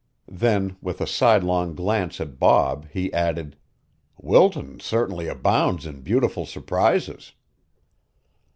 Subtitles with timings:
[0.33, 3.55] Then with a sidelong glance at Bob he added:
[4.17, 7.33] "Wilton certainly abounds in beautiful surprises."